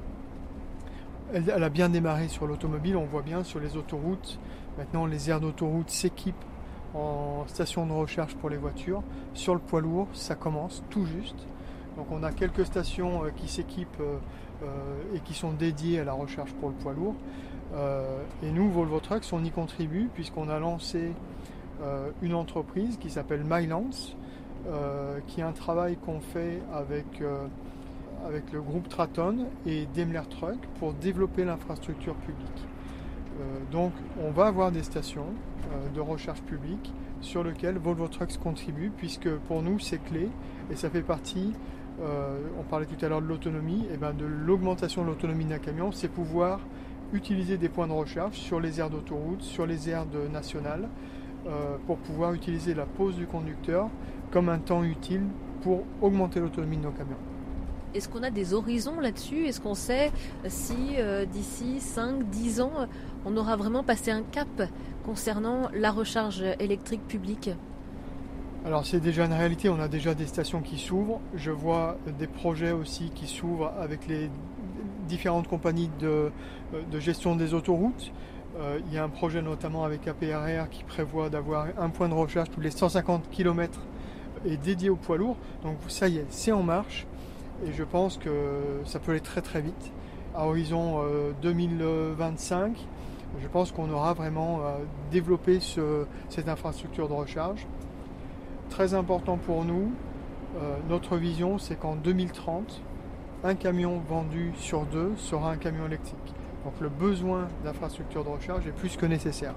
[1.34, 4.38] Elle, elle a bien démarré sur l'automobile, on voit bien sur les autoroutes.
[4.78, 6.44] Maintenant les aires d'autoroute s'équipent
[6.94, 9.03] en station de recharge pour les voitures.
[9.35, 11.46] Sur le poids lourd, ça commence tout juste.
[11.98, 14.18] Donc on a quelques stations euh, qui s'équipent euh,
[14.62, 17.14] euh, et qui sont dédiées à la recharge pour le poids lourd.
[18.42, 21.12] et nous, Volvo Trucks, on y contribue puisqu'on a lancé
[22.22, 24.16] une entreprise qui s'appelle Mylance,
[25.29, 27.22] qui est un travail qu'on fait avec,
[28.27, 32.66] avec le groupe Traton et Daimler Truck pour développer l'infrastructure publique.
[33.70, 35.27] Donc on va avoir des stations
[35.94, 40.29] de recherche publique sur lesquelles Volvo Trucks contribue, puisque pour nous c'est clé
[40.70, 41.53] et ça fait partie
[42.01, 45.59] euh, on parlait tout à l'heure de l'autonomie, et ben de l'augmentation de l'autonomie d'un
[45.59, 46.61] camion, c'est pouvoir
[47.12, 50.88] utiliser des points de recharge sur les aires d'autoroute, sur les aires de nationales,
[51.46, 53.88] euh, pour pouvoir utiliser la pause du conducteur
[54.31, 55.22] comme un temps utile
[55.62, 57.16] pour augmenter l'autonomie de nos camions.
[57.94, 59.46] Est-ce qu'on a des horizons là-dessus?
[59.46, 60.12] Est-ce qu'on sait
[60.46, 62.72] si euh, d'ici 5, 10 ans,
[63.24, 64.48] on aura vraiment passé un cap
[65.05, 67.51] concernant la recharge électrique publique?
[68.66, 71.20] Alors c'est déjà une réalité, on a déjà des stations qui s'ouvrent.
[71.35, 74.29] Je vois des projets aussi qui s'ouvrent avec les
[75.07, 76.31] différentes compagnies de,
[76.74, 78.12] euh, gestion des autoroutes.
[78.59, 82.14] Euh, il y a un projet notamment avec APRR qui prévoit d'avoir un point de
[82.14, 83.81] recharge tous les 150 km
[84.44, 85.37] et dédié aux poids lourds.
[85.62, 87.07] Donc ça y est, c'est en marche
[87.66, 88.30] et je pense que
[88.84, 89.92] ça peut aller très très vite.
[90.34, 91.02] À horizon
[91.42, 94.60] 2025, euh, je pense qu'on aura vraiment
[95.10, 95.58] développé
[96.28, 97.66] cette infrastructure de recharge
[98.68, 99.92] très important pour nous,
[100.56, 102.80] euh, notre vision, c'est qu'en 2030,
[103.44, 106.34] un camion vendu sur deux sera un camion électrique.
[106.64, 109.54] Donc le besoin d'infrastructures de recharge est plus que nécessaire.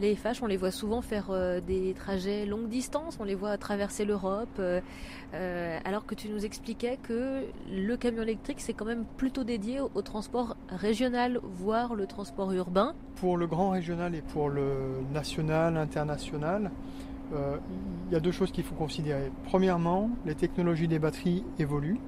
[0.00, 3.58] Les FH, on les voit souvent faire euh, des trajets longue distance, on les voit
[3.58, 4.80] traverser l'Europe, euh,
[5.84, 10.02] alors que tu nous expliquais que le camion électrique, c'est quand même plutôt dédié au,
[10.02, 12.94] transport régional, voire le transport urbain.
[13.16, 16.70] Pour le grand régional et pour le national, international,
[17.34, 17.56] euh,
[18.06, 19.32] il y a deux choses qu'il faut considérer.
[19.44, 21.98] Premièrement, les technologies des batteries évoluent.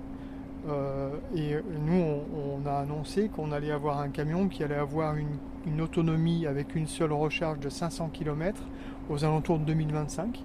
[0.68, 2.02] Euh, et nous,
[2.34, 6.86] on, a annoncé qu'on allait avoir un camion qui allait avoir une, autonomie avec une
[6.86, 8.62] seule recharge de 500 km
[9.08, 10.42] aux alentours de 2025.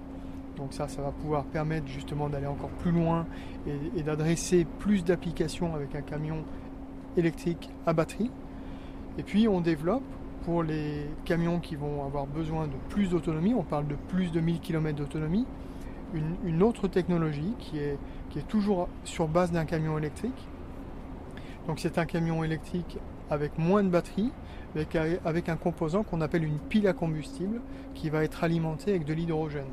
[0.56, 3.26] Donc ça, ça va pouvoir permettre justement d'aller encore plus loin
[3.66, 6.44] et d'adresser plus d'applications avec un camion
[7.16, 8.30] électrique à batterie.
[9.18, 10.02] Et puis on développe
[10.44, 14.40] pour les camions qui vont avoir besoin de plus d'autonomie, on parle de plus de
[14.40, 15.46] 1000 km d'autonomie,
[16.14, 17.98] une, autre technologie qui est,
[18.30, 20.46] qui est toujours sur base d'un camion électrique.
[21.66, 22.98] Donc c'est un camion électrique
[23.30, 24.30] avec moins de batterie,
[24.74, 27.60] avec, avec un composant qu'on appelle une pile à combustible
[27.94, 29.64] qui va être alimentée avec de l'hydrogène.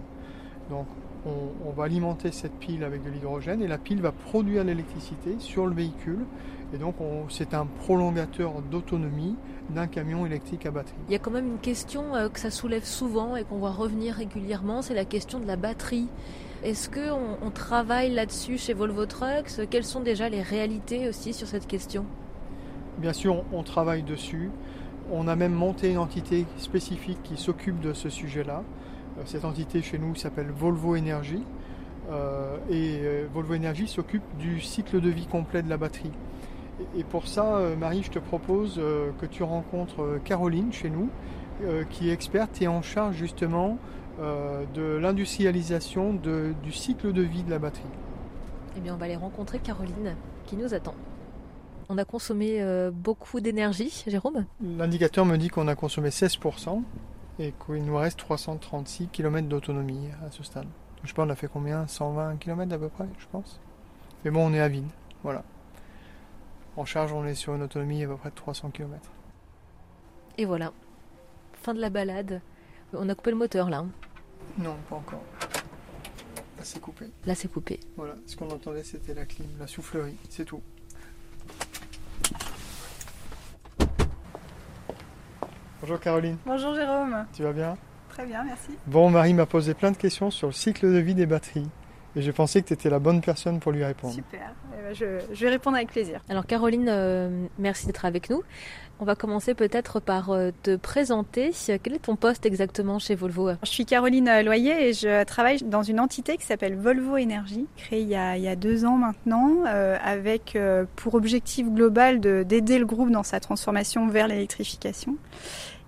[0.69, 0.87] Donc
[1.25, 5.67] on, va alimenter cette pile avec de l'hydrogène et la pile va produire l'électricité sur
[5.67, 6.25] le véhicule.
[6.73, 6.95] Et donc
[7.29, 9.35] c'est un prolongateur d'autonomie
[9.69, 10.95] d'un camion électrique à batterie.
[11.07, 13.71] Il y a quand même une question euh, que ça soulève souvent et qu'on voit
[13.71, 16.07] revenir régulièrement, c'est la question de la batterie.
[16.63, 19.67] Est-ce qu'on on travaille là-dessus chez Volvo Trucks?
[19.69, 22.05] Quelles sont déjà les réalités aussi sur cette question?
[22.97, 24.49] Bien sûr, on travaille dessus.
[25.11, 28.63] On a même monté une entité spécifique qui s'occupe de ce sujet-là.
[29.19, 31.43] Euh, cette entité chez nous s'appelle Volvo Energy.
[32.11, 36.11] Euh, et Volvo Energy s'occupe du cycle de vie complet de la batterie.
[36.95, 40.89] Et pour ça, euh, Marie, je te propose euh, que tu rencontres euh, Caroline chez
[40.89, 41.09] nous,
[41.91, 43.77] qui est experte et en charge justement
[44.19, 47.83] de l'industrialisation du cycle de vie de la batterie.
[48.75, 50.95] Eh bien, on va aller rencontrer Caroline, qui nous attend.
[51.87, 54.45] On a consommé beaucoup d'énergie, Jérôme?
[54.61, 56.81] L'indicateur me dit qu'on a consommé 16%
[57.39, 60.67] et qu'il nous reste 336 km d'autonomie à ce stade.
[61.03, 61.87] Je sais pas, on a fait combien?
[61.87, 63.61] 120 km à peu près, je pense.
[64.25, 64.87] Mais bon, on est à vide.
[65.23, 65.43] Voilà.
[66.75, 69.11] En charge, on est sur une autonomie à peu près de 300 km.
[70.37, 70.73] Et voilà.
[71.53, 72.41] Fin de la balade.
[72.93, 73.79] On a coupé le moteur là.
[73.79, 73.89] Hein.
[74.57, 75.23] Non, pas encore.
[76.57, 77.05] Là, c'est coupé.
[77.25, 77.79] Là, c'est coupé.
[77.95, 78.15] Voilà.
[78.25, 80.17] Ce qu'on entendait, c'était la clim, la soufflerie.
[80.29, 80.61] C'est tout.
[85.81, 86.37] Bonjour Caroline.
[86.45, 87.25] Bonjour Jérôme.
[87.33, 87.77] Tu vas bien?
[88.09, 88.69] Très bien, merci.
[88.87, 91.69] Bon, Marie m'a posé plein de questions sur le cycle de vie des batteries.
[92.15, 94.13] Et j'ai pensé que tu étais la bonne personne pour lui répondre.
[94.13, 96.21] Super, eh ben, je, vais répondre avec plaisir.
[96.29, 98.43] Alors Caroline, euh, merci d'être avec nous.
[98.99, 101.51] On va commencer peut-être par euh, te présenter.
[101.81, 103.49] Quel est ton poste exactement chez Volvo?
[103.63, 107.65] Je suis Caroline euh, Loyer et je travaille dans une entité qui s'appelle Volvo Énergie,
[107.77, 110.57] créée il y, a, deux ans maintenant, avec
[110.95, 115.15] pour objectif global d'aider le groupe dans sa transformation vers l'électrification.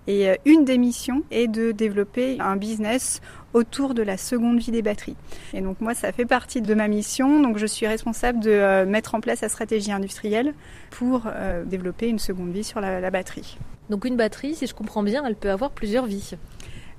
[0.08, 3.20] Et une des missions est de développer un business
[3.56, 5.16] autour de la seconde vie des batteries.
[5.54, 7.40] Et donc moi, ça fait partie de ma mission.
[7.40, 10.52] Donc je suis responsable de euh, mettre en place la stratégie industrielle
[10.90, 13.56] pour euh, développer une seconde vie sur la, batterie.
[13.88, 16.32] Donc une batterie, si je comprends bien, elle peut avoir plusieurs vies.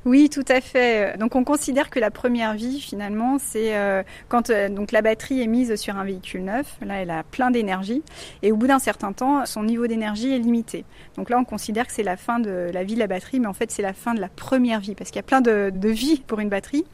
[0.08, 1.17] Oui, tout à fait.
[1.17, 5.41] Donc on considère que la première vie, finalement, c'est euh, quand euh, donc la batterie
[5.41, 6.78] est mise sur un véhicule neuf.
[6.82, 8.02] Là, elle a plein d'énergie.
[8.41, 10.86] Et au bout d'un certain temps, son niveau d'énergie est limité.
[11.17, 13.48] Donc là, on considère que c'est la fin de la vie de la batterie, mais
[13.48, 15.74] en fait, c'est la fin de la première vie, parce qu'il y a plein de,
[15.76, 16.86] de vies pour une batterie.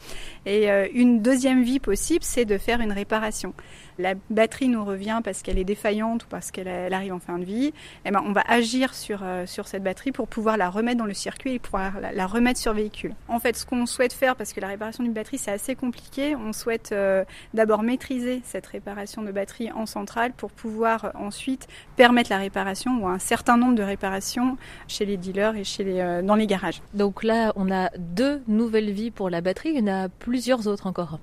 [0.47, 3.54] Et euh, une deuxième vie possible, c'est de faire une réparation
[3.99, 7.45] la batterie nous revient parce qu'elle est défaillante ou parce qu'elle arrive en fin de
[7.45, 7.73] vie,
[8.06, 11.06] eh ben, on va agir sur, euh, sur cette batterie pour pouvoir la remettre dans
[11.06, 13.13] le circuit et pouvoir la, remettre sur véhicule.
[13.27, 16.36] En fait, ce qu'on souhaite faire, parce que la réparation d'une batterie, c'est assez compliqué,
[16.36, 22.29] on souhaite euh, d'abord maîtriser cette réparation de batterie en centrale pour pouvoir ensuite permettre
[22.29, 26.21] la réparation ou un certain nombre de réparations chez les dealers et chez les, euh,
[26.21, 26.82] dans les garages.
[26.93, 30.67] Donc là, on a deux nouvelles vies pour la batterie, il y en a plusieurs
[30.67, 31.19] autres encore.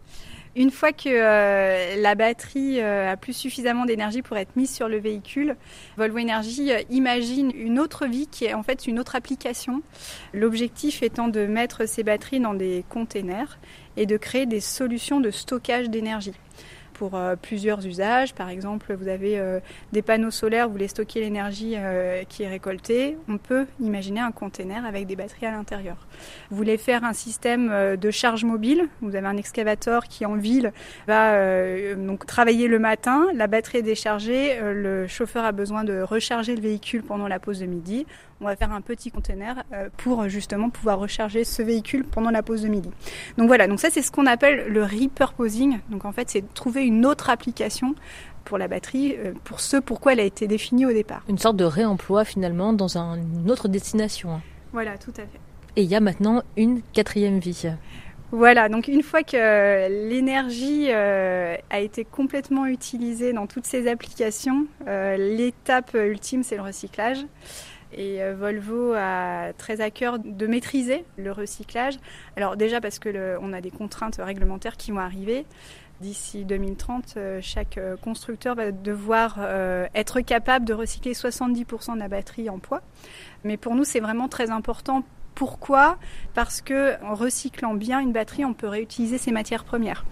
[0.56, 4.88] Une fois que euh, la batterie euh, a plus suffisamment d'énergie pour être mise sur
[4.88, 5.56] le véhicule,
[5.96, 9.80] Volvo Energy euh, imagine une autre vie qui est en fait une autre application.
[10.34, 13.60] L'objectif étant de mettre ces batteries dans des containers
[13.96, 16.34] et de créer des solutions de stockage d'énergie
[17.00, 18.34] pour euh, plusieurs usages.
[18.34, 19.58] Par exemple, vous avez euh,
[19.90, 23.16] des panneaux solaires, vous voulez stocker l'énergie euh, qui est récoltée.
[23.26, 25.96] On peut imaginer un container avec des batteries à l'intérieur.
[26.50, 28.86] Vous voulez faire un système de charge mobile.
[29.00, 30.74] Vous avez un excavateur qui en ville
[31.06, 33.28] va donc travailler le matin.
[33.34, 34.58] La batterie est déchargée.
[34.60, 38.04] le chauffeur a besoin de recharger le véhicule pendant la pause de midi
[38.40, 42.42] on va faire un petit container euh, pour justement pouvoir recharger ce véhicule pendant la
[42.42, 42.90] pause de midi.
[43.36, 45.78] Donc voilà, donc ça c'est ce qu'on appelle le repurposing.
[45.90, 47.94] Donc en fait, c'est trouver une autre application
[48.44, 51.22] pour la batterie, euh, pour ce pourquoi elle a été définie au départ.
[51.28, 54.40] Une sorte de réemploi finalement dans une autre destination.
[54.72, 55.40] Voilà, tout à fait.
[55.76, 57.70] Et il y a maintenant une quatrième vie.
[58.32, 64.66] Voilà, donc une fois que l'énergie euh, a été complètement utilisée dans toutes ces applications,
[64.86, 67.24] l'étape ultime c'est le recyclage.
[67.92, 71.98] Et euh, Volvo a très à cœur de maîtriser le recyclage.
[72.36, 73.08] Alors déjà parce que
[73.52, 75.44] a des contraintes réglementaires qui vont arriver.
[76.00, 79.38] D'ici 2030, euh, chaque euh, constructeur va devoir
[79.94, 82.82] être capable de recycler 70% de la batterie en poids.
[83.44, 85.96] Mais pour nous, c'est vraiment très important pourquoi?
[86.34, 90.04] Parce que en recyclant bien une batterie, on peut réutiliser ses matières premières.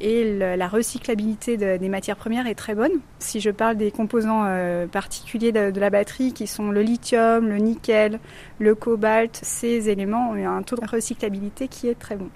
[0.00, 2.90] Et la recyclabilité des matières premières est très bonne.
[3.20, 7.58] Si je parle des composants euh, particuliers de, la batterie, qui sont le lithium, le
[7.58, 8.18] nickel,
[8.58, 12.28] le cobalt, ces éléments ont un taux de recyclabilité qui est très bon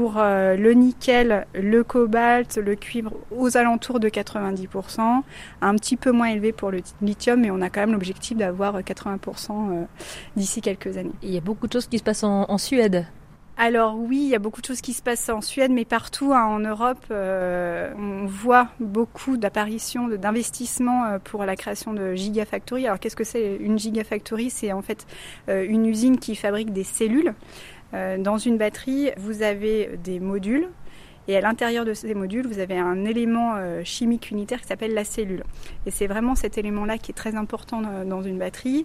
[0.00, 5.20] pour euh, le nickel, le cobalt, le cuivre aux alentours de 90%,
[5.60, 8.80] un petit peu moins élevé pour le lithium, mais on a quand même l'objectif d'avoir
[8.80, 9.84] 80% euh,
[10.36, 11.12] d'ici quelques années.
[11.22, 13.04] il y a beaucoup de choses qui se passent en, Suède.
[13.58, 16.32] Alors oui, il y a beaucoup de choses qui se passent en Suède, mais partout
[16.32, 22.86] hein, en Europe, euh, on voit beaucoup d'apparitions, d'investissements pour la création de gigafactories.
[22.86, 24.48] Alors qu'est-ce que c'est une gigafactory?
[24.48, 25.06] C'est en fait
[25.46, 27.34] une usine qui fabrique des cellules.
[27.94, 30.68] Euh, dans une batterie, vous avez des modules
[31.28, 34.94] et à l'intérieur de ces modules, vous avez un élément euh, chimique unitaire qui s'appelle
[34.94, 35.44] la cellule.
[35.86, 38.84] Et c'est vraiment cet élément-là qui est très important dans une batterie.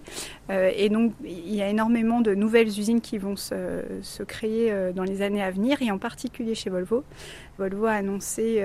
[0.50, 5.02] Euh, et donc, il y a énormément de nouvelles usines qui vont se, créer dans
[5.02, 7.02] les années à venir, et en particulier chez Volvo.
[7.58, 8.62] Volvo a annoncé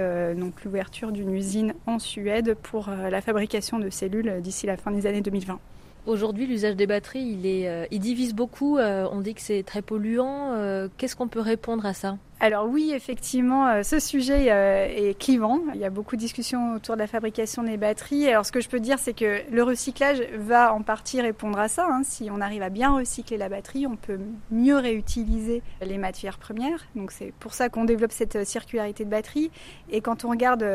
[0.64, 5.22] l'ouverture d'une usine en Suède pour la fabrication de cellules d'ici la fin des années
[5.22, 5.60] 2020.
[6.08, 8.78] Aujourd'hui, l'usage des batteries, il, est, euh, il divise beaucoup.
[8.78, 10.54] Euh, on dit que c'est très polluant.
[10.54, 12.18] Euh, qu'est-ce qu'on peut répondre à ça?
[12.40, 15.60] Alors oui, effectivement, ce sujet est clivant.
[15.76, 18.28] Il y a beaucoup de discussions autour de la fabrication des batteries.
[18.28, 21.68] Alors ce que je peux dire, c'est que le recyclage va en partie répondre à
[21.68, 21.86] ça.
[21.88, 22.02] Hein.
[22.04, 24.18] Si on arrive à bien recycler la batterie, on peut
[24.50, 26.84] mieux réutiliser les matières premières.
[26.96, 29.52] Donc c'est pour ça qu'on développe cette circularité de batterie.
[29.92, 30.66] Et quand on regarde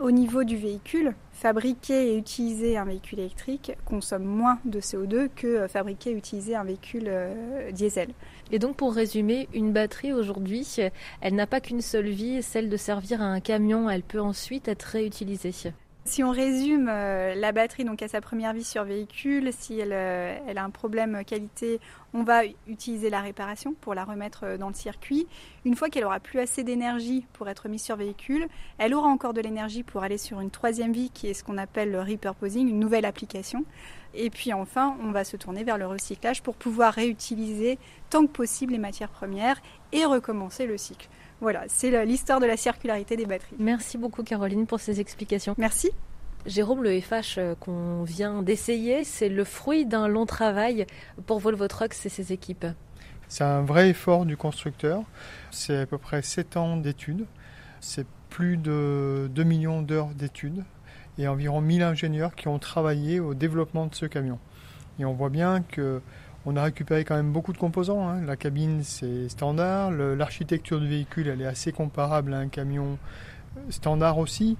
[0.00, 5.46] au niveau du véhicule, fabriquer et utiliser un véhicule électrique consomme moins de CO2 que
[5.46, 8.08] euh, fabriquer et utiliser un véhicule euh, diesel.
[8.50, 10.66] Et donc pour résumer, une batterie aujourd'hui,
[11.20, 14.68] elle n'a pas qu'une seule vie, celle de servir à un camion, elle peut ensuite
[14.68, 15.52] être réutilisée.
[16.06, 19.92] Si on résume, euh, la batterie donc à sa première vie sur véhicule, si elle,
[19.92, 21.78] euh, elle, a un problème qualité,
[22.14, 25.26] on va utiliser la réparation pour la remettre euh, dans le circuit.
[25.66, 28.46] Une fois qu'elle aura plus assez d'énergie pour être mise sur véhicule,
[28.78, 31.58] elle aura encore de l'énergie pour aller sur une troisième vie qui est ce qu'on
[31.58, 33.66] appelle le repurposing, une nouvelle application.
[34.14, 38.32] Et puis enfin, on va se tourner vers le recyclage pour pouvoir réutiliser tant que
[38.32, 39.60] possible les matières premières
[39.92, 41.08] et recommencer le cycle.
[41.40, 43.56] Voilà, c'est l'histoire de la circularité des batteries.
[43.58, 45.54] Merci beaucoup Caroline pour ces explications.
[45.58, 45.90] Merci.
[46.46, 50.86] Jérôme, le FH euh, qu'on vient d'essayer, c'est le fruit d'un long travail
[51.26, 52.66] pour Volvo Trucks et ses équipes.
[53.28, 55.02] C'est un vrai effort du constructeur.
[55.50, 57.26] C'est à peu près 7 ans d'études.
[57.80, 60.64] C'est plus de 2 millions d'heures d'études
[61.18, 64.38] et environ 1000 ingénieurs qui ont travaillé au développement de ce camion.
[64.98, 66.00] Et on voit bien que
[66.46, 68.08] On a récupéré quand même beaucoup de composants.
[68.08, 68.22] Hein.
[68.24, 69.90] La cabine, c'est standard.
[69.90, 72.98] L'architecture du véhicule, elle est assez comparable à un camion
[73.68, 74.56] standard aussi.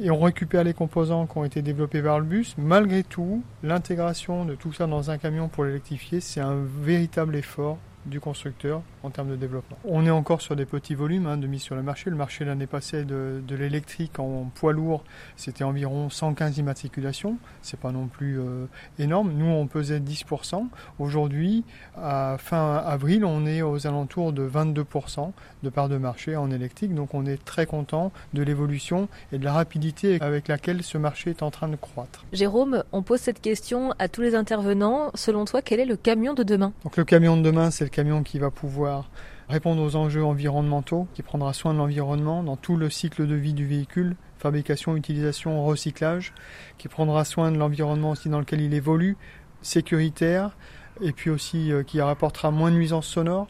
[0.00, 2.54] Et on récupère les composants qui ont été développés par le bus.
[2.58, 7.78] Malgré tout, l'intégration de tout ça dans un camion pour l'électrifier, c'est un véritable effort
[8.06, 9.76] du constructeur en termes de développement.
[9.84, 12.10] On est encore sur des petits volumes hein, de mise sur le marché.
[12.10, 15.04] Le marché l'année passée de, de l'électrique en poids lourd,
[15.36, 17.36] c'était environ 115 immatriculations.
[17.62, 18.66] C'est pas non plus euh,
[18.98, 19.32] énorme.
[19.32, 20.66] Nous, on pesait 10%.
[20.98, 21.64] Aujourd'hui,
[21.96, 25.32] à fin avril, on est aux alentours de 22%
[25.62, 26.94] de part de marché en électrique.
[26.94, 31.30] Donc, on est très content de l'évolution et de la rapidité avec laquelle ce marché
[31.30, 32.24] est en train de croître.
[32.32, 35.10] Jérôme, on pose cette question à tous les intervenants.
[35.14, 36.72] Selon toi, quel est le camion de demain?
[36.84, 39.08] Donc, le camion de demain, c'est le camion qui va pouvoir
[39.48, 43.54] répondre aux enjeux environnementaux, qui prendra soin de l'environnement dans tout le cycle de vie
[43.54, 46.34] du véhicule, fabrication, utilisation, recyclage,
[46.76, 49.16] qui prendra soin de l'environnement aussi dans lequel il évolue,
[49.62, 50.56] sécuritaire,
[51.00, 53.48] et puis aussi euh, qui rapportera moins de nuisances sonores,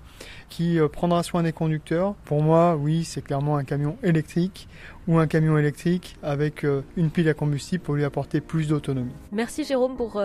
[0.49, 2.15] qui euh, prendra soin des conducteurs.
[2.25, 4.69] Pour moi, oui, c'est clairement un camion électrique
[5.07, 9.13] ou un camion électrique avec euh, une pile à combustible pour lui apporter plus d'autonomie.
[9.33, 10.21] Merci Jérôme pour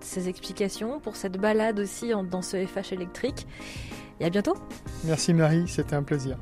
[0.00, 3.46] ces explications, pour cette balade aussi dans ce FH électrique.
[4.20, 4.56] Et à bientôt.
[5.04, 6.36] Merci Marie, c'était un plaisir.